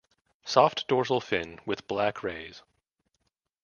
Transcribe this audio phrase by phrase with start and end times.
[0.45, 2.63] Soft dorsal fin with black rays.